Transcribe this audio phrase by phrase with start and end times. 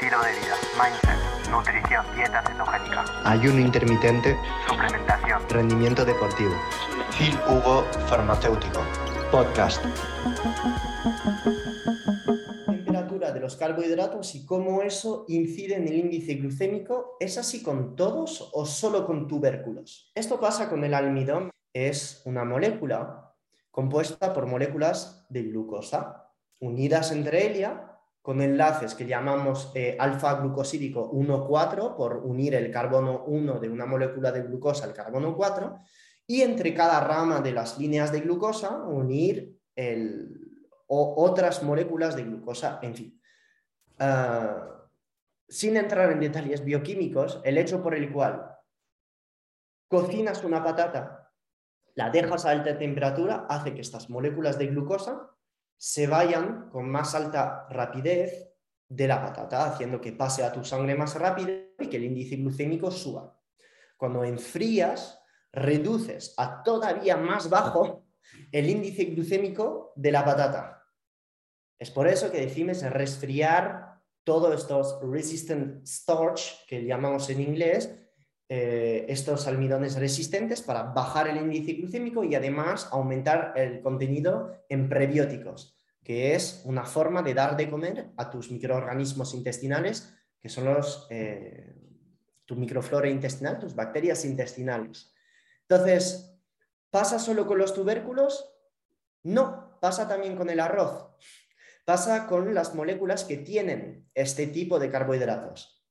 [0.00, 4.36] estilo de vida, mindset, nutrición, dieta cetogénica, ayuno intermitente,
[4.68, 6.52] suplementación, rendimiento deportivo.
[7.18, 8.80] Phil Hugo Farmacéutico.
[9.32, 9.82] Podcast.
[12.66, 17.16] Temperatura de los carbohidratos y cómo eso incide en el índice glucémico.
[17.18, 20.12] ¿Es así con todos o solo con tubérculos?
[20.14, 21.50] Esto pasa con el almidón.
[21.72, 23.34] Es una molécula
[23.72, 26.24] compuesta por moléculas de glucosa
[26.60, 27.87] unidas entre ellas
[28.28, 34.30] con enlaces que llamamos eh, alfa-glucosídico 1,4 por unir el carbono 1 de una molécula
[34.30, 35.78] de glucosa al carbono 4
[36.26, 39.58] y entre cada rama de las líneas de glucosa unir
[40.88, 43.22] otras moléculas de glucosa, en fin.
[43.98, 44.76] Ah,
[45.48, 48.58] sin entrar en detalles bioquímicos, el hecho por el cual
[49.88, 51.32] cocinas una patata,
[51.94, 55.30] la dejas a alta temperatura, hace que estas moléculas de glucosa
[55.78, 58.52] se vayan con más alta rapidez
[58.88, 62.36] de la patata, haciendo que pase a tu sangre más rápido y que el índice
[62.36, 63.38] glucémico suba.
[63.96, 68.06] Cuando enfrías, reduces a todavía más bajo
[68.52, 70.84] el índice glucémico de la patata.
[71.78, 77.94] Es por eso que decimos resfriar todos estos resistant starch, que llamamos en inglés,
[78.50, 84.88] eh, estos almidones resistentes para bajar el índice glucémico y además aumentar el contenido en
[84.88, 90.64] prebióticos, que es una forma de dar de comer a tus microorganismos intestinales, que son
[90.64, 91.74] los, eh,
[92.46, 95.12] tu microflora intestinal, tus bacterias intestinales.
[95.68, 96.34] Entonces,
[96.90, 98.50] ¿pasa solo con los tubérculos?
[99.24, 101.06] No, pasa también con el arroz.
[101.84, 105.86] Pasa con las moléculas que tienen este tipo de carbohidratos.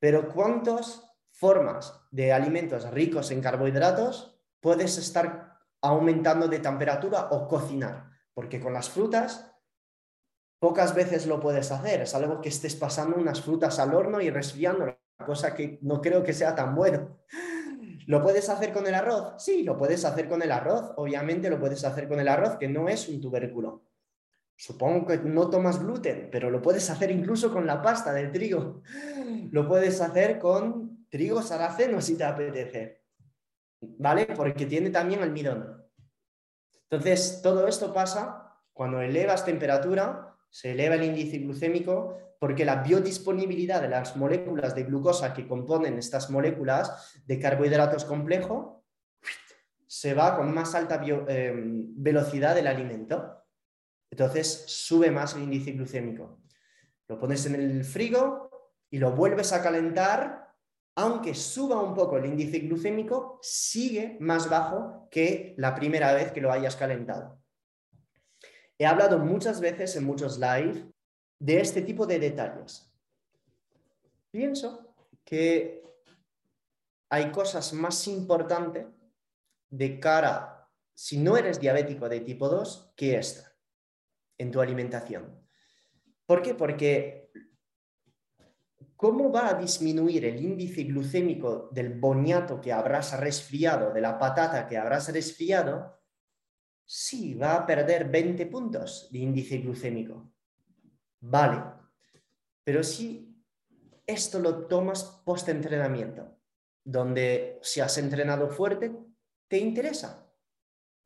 [0.00, 8.10] Pero ¿cuántas formas de alimentos ricos en carbohidratos puedes estar aumentando de temperatura o cocinar,
[8.32, 9.52] porque con las frutas
[10.58, 14.30] pocas veces lo puedes hacer, es algo que estés pasando unas frutas al horno y
[14.30, 17.18] resfriando, cosa que no creo que sea tan bueno.
[18.06, 19.34] ¿Lo puedes hacer con el arroz?
[19.36, 22.68] Sí, lo puedes hacer con el arroz, obviamente lo puedes hacer con el arroz, que
[22.68, 23.82] no es un tubérculo.
[24.56, 28.80] Supongo que no tomas gluten, pero lo puedes hacer incluso con la pasta de trigo.
[29.50, 33.02] Lo puedes hacer con trigo sarraceno si te apetece,
[33.80, 34.26] ¿vale?
[34.26, 35.84] Porque tiene también almidón.
[36.88, 43.80] Entonces, todo esto pasa cuando elevas temperatura, se eleva el índice glucémico, porque la biodisponibilidad
[43.80, 48.76] de las moléculas de glucosa que componen estas moléculas de carbohidratos complejos
[49.86, 53.44] se va con más alta em, velocidad del alimento.
[54.10, 56.42] Entonces sube más el índice glucémico.
[57.08, 58.50] Lo pones en el frigo
[58.90, 60.45] y lo vuelves a calentar
[60.96, 66.40] aunque suba un poco el índice glucémico, sigue más bajo que la primera vez que
[66.40, 67.38] lo hayas calentado.
[68.78, 70.90] He hablado muchas veces en muchos live
[71.38, 72.90] de este tipo de detalles.
[74.30, 75.82] Pienso que
[77.10, 78.86] hay cosas más importantes
[79.68, 83.54] de cara, si no eres diabético de tipo 2, que esta
[84.38, 85.46] en tu alimentación.
[86.24, 86.54] ¿Por qué?
[86.54, 87.25] Porque
[88.96, 94.66] ¿Cómo va a disminuir el índice glucémico del boniato que habrás resfriado, de la patata
[94.66, 96.00] que habrás resfriado?
[96.84, 100.32] Sí, va a perder 20 puntos de índice glucémico.
[101.20, 101.62] Vale,
[102.64, 103.36] pero si
[104.06, 106.38] esto lo tomas post-entrenamiento,
[106.82, 108.96] donde si has entrenado fuerte,
[109.48, 110.26] te interesa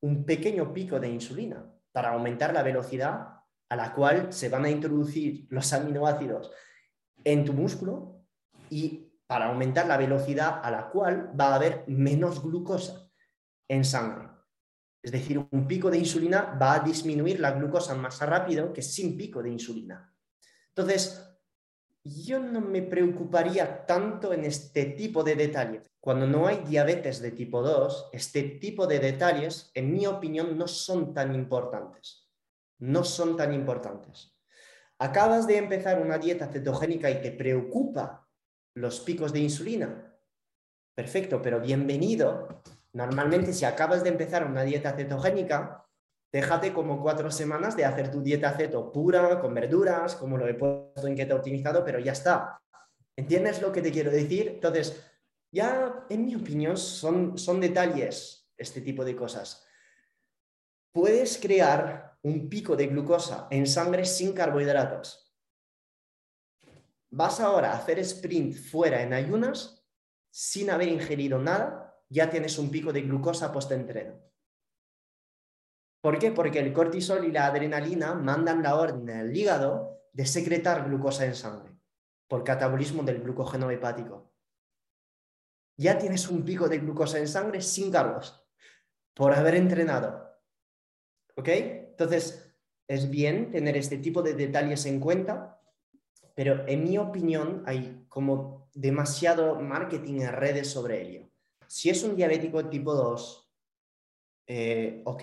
[0.00, 4.70] un pequeño pico de insulina para aumentar la velocidad a la cual se van a
[4.70, 6.50] introducir los aminoácidos
[7.26, 8.24] en tu músculo
[8.70, 13.10] y para aumentar la velocidad a la cual va a haber menos glucosa
[13.68, 14.28] en sangre.
[15.02, 19.16] Es decir, un pico de insulina va a disminuir la glucosa más rápido que sin
[19.16, 20.14] pico de insulina.
[20.68, 21.28] Entonces,
[22.04, 25.90] yo no me preocuparía tanto en este tipo de detalles.
[25.98, 30.68] Cuando no hay diabetes de tipo 2, este tipo de detalles, en mi opinión, no
[30.68, 32.30] son tan importantes.
[32.78, 34.35] No son tan importantes
[34.98, 38.26] acabas de empezar una dieta cetogénica y te preocupa
[38.74, 40.14] los picos de insulina,
[40.94, 42.62] perfecto, pero bienvenido.
[42.92, 45.86] Normalmente si acabas de empezar una dieta cetogénica,
[46.32, 50.54] déjate como cuatro semanas de hacer tu dieta ceto pura, con verduras, como lo he
[50.54, 52.60] puesto en keto optimizado, pero ya está.
[53.18, 54.48] ¿Entiendes lo que te quiero decir?
[54.48, 55.02] Entonces,
[55.52, 59.66] ya en mi opinión son, son detalles este tipo de cosas.
[60.92, 65.32] Puedes crear un pico de glucosa en sangre sin carbohidratos.
[67.08, 69.86] Vas ahora a hacer sprint fuera en ayunas
[70.28, 74.20] sin haber ingerido nada, ya tienes un pico de glucosa post-entreno.
[76.00, 76.32] ¿Por qué?
[76.32, 81.34] Porque el cortisol y la adrenalina mandan la orden al hígado de secretar glucosa en
[81.36, 81.78] sangre.
[82.28, 84.32] por catabolismo del glucógeno hepático.
[85.76, 88.44] Ya tienes un pico de glucosa en sangre sin cargos
[89.14, 90.28] por haber entrenado.
[91.36, 91.85] ¿Ok?
[91.98, 92.54] Entonces,
[92.86, 95.62] es bien tener este tipo de detalles en cuenta,
[96.34, 101.30] pero en mi opinión hay como demasiado marketing en redes sobre ello.
[101.66, 103.50] Si es un diabético tipo 2,
[104.48, 105.22] eh, ok,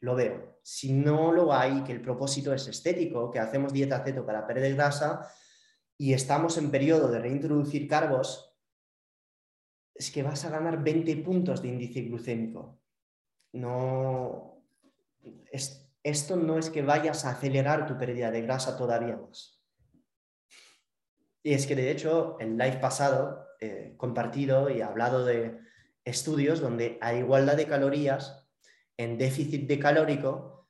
[0.00, 0.58] lo veo.
[0.62, 4.74] Si no lo hay, que el propósito es estético, que hacemos dieta ceto para perder
[4.74, 5.30] grasa
[5.98, 8.56] y estamos en periodo de reintroducir cargos,
[9.94, 12.80] es que vas a ganar 20 puntos de índice glucémico.
[13.52, 14.62] No,
[16.06, 19.60] esto no es que vayas a acelerar tu pérdida de grasa todavía más.
[21.42, 25.58] Y es que de hecho, el live pasado eh, compartido y hablado de
[26.04, 28.48] estudios donde a igualdad de calorías,
[28.96, 30.68] en déficit de calórico,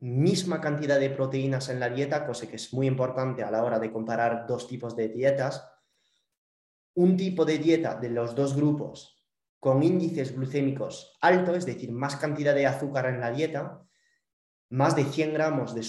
[0.00, 3.78] misma cantidad de proteínas en la dieta, cosa que es muy importante a la hora
[3.78, 5.68] de comparar dos tipos de dietas,
[6.94, 9.22] un tipo de dieta de los dos grupos
[9.60, 13.86] con índices glucémicos altos, es decir, más cantidad de azúcar en la dieta,
[14.72, 15.82] más de 100 gramos de,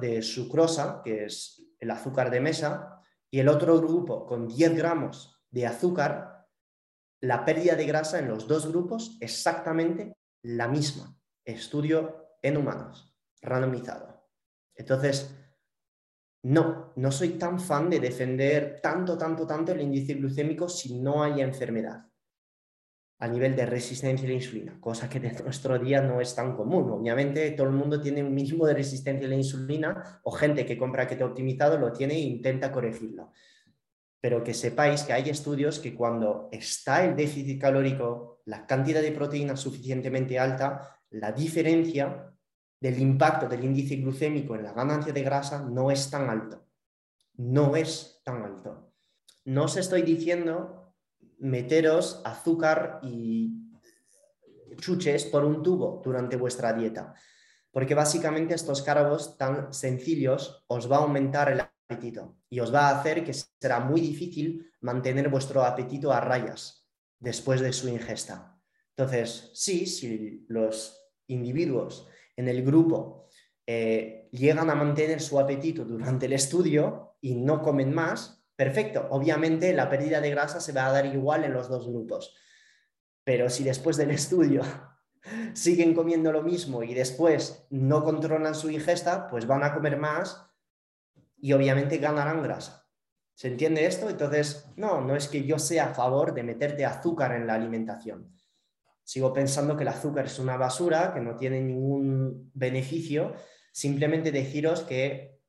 [0.00, 3.00] de sucrosa, que es el azúcar de mesa,
[3.30, 6.46] y el otro grupo con 10 gramos de azúcar,
[7.22, 10.12] la pérdida de grasa en los dos grupos exactamente
[10.42, 11.18] la misma.
[11.44, 14.28] Estudio en humanos, randomizado.
[14.74, 15.34] Entonces,
[16.42, 21.22] no, no soy tan fan de defender tanto, tanto, tanto el índice glucémico si no
[21.22, 22.06] hay enfermedad
[23.18, 26.54] a nivel de resistencia a la insulina, cosa que en nuestro día no es tan
[26.54, 26.90] común.
[26.90, 30.76] Obviamente todo el mundo tiene un mínimo de resistencia a la insulina o gente que
[30.76, 33.32] compra keto optimizado lo tiene e intenta corregirlo.
[34.20, 39.12] Pero que sepáis que hay estudios que cuando está el déficit calórico, la cantidad de
[39.12, 42.32] proteína suficientemente alta, la diferencia
[42.80, 46.66] del impacto del índice glucémico en la ganancia de grasa no es tan alto.
[47.34, 48.92] No es tan alto.
[49.44, 50.85] No os estoy diciendo
[51.38, 53.66] meteros azúcar y
[54.76, 57.14] chuches por un tubo durante vuestra dieta,
[57.70, 62.88] porque básicamente estos cargos tan sencillos os va a aumentar el apetito y os va
[62.88, 66.86] a hacer que será muy difícil mantener vuestro apetito a rayas
[67.18, 68.58] después de su ingesta.
[68.96, 73.28] Entonces, sí, si los individuos en el grupo
[73.66, 79.06] eh, llegan a mantener su apetito durante el estudio y no comen más, perfecto.
[79.10, 82.34] Obviamente la pérdida de grasa se va a dar igual en los dos grupos.
[83.24, 84.62] Pero si después del estudio
[85.54, 90.44] siguen comiendo lo mismo y después no controlan su ingesta, pues van a comer más
[91.38, 92.88] y obviamente ganarán grasa.
[93.34, 94.08] ¿Se entiende esto?
[94.08, 98.36] Entonces, no, no es que yo sea a favor de meterte azúcar en la alimentación
[99.06, 103.34] sigo pensando que el azúcar es una basura, que no tiene ningún beneficio.
[103.70, 105.42] Simplemente deciros que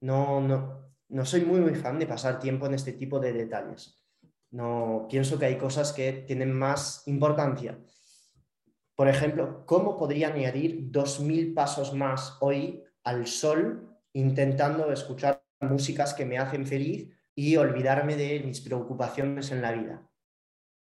[0.00, 0.83] no, no,
[1.24, 4.04] soy muy, muy fan de pasar tiempo en este tipo de detalles.
[4.50, 7.78] No, pienso que hay cosas que tienen más importancia.
[8.94, 16.24] Por ejemplo, ¿cómo podría añadir 2.000 pasos más hoy al sol intentando escuchar músicas que
[16.24, 20.08] me hacen feliz y olvidarme de mis preocupaciones en la vida?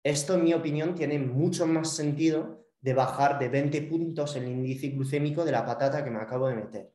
[0.02, 4.88] Esto, en mi opinión, tiene mucho más sentido de bajar de 20 puntos el índice
[4.88, 6.92] glucémico de la patata que me acabo de meter.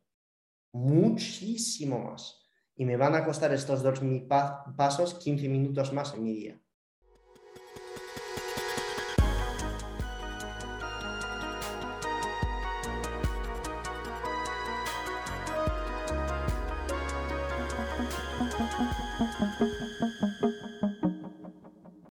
[0.73, 2.46] Muchísimo más
[2.77, 6.61] y me van a costar estos dos mil pasos 15 minutos más en mi día.